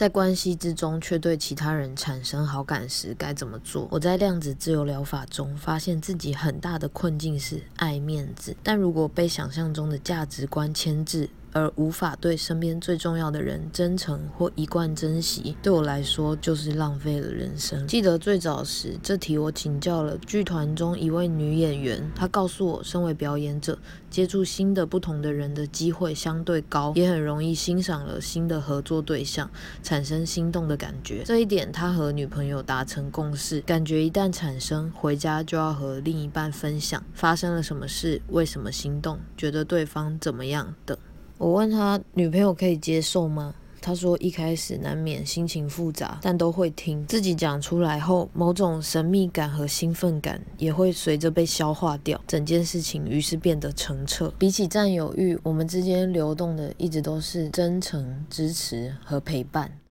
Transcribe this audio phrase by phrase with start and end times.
[0.00, 3.86] 在关系之中却对其他人产生好感时该怎么做？
[3.90, 11.28] 我在量子自由疗法中发现自己很大的困境是爱面子，但如果被想象中的价值观牵制。
[11.52, 17.86] 而无法对身边最重要的人真诚或一贯珍惜，对我来说就是浪费了人生。
[17.86, 29.50] 记得最早时，这题我请教了剧团中一位女演员，她告诉我，身为表演者，接触新的不同的人的机会相对高，也很容易欣赏了新的合作对象，
[29.82, 31.22] 产生心动的感觉。
[31.24, 40.96] 这一点他和女朋友达成共识，感觉一旦产生，回家就要和另一半分享发生了什么事，为什么心动，觉得对方怎么样等。
[41.40, 43.54] 我问他女朋友可以接受吗？
[43.80, 47.02] 他说一开始难免心情复杂，但都会听。
[47.06, 54.30] 自己讲出来后，某种神秘感和兴奋感也会随着被消化掉，整件事情于是变得澄澈。
[54.38, 59.72] 比起占有欲，我们之间流动的一直都是真诚、支持和陪伴。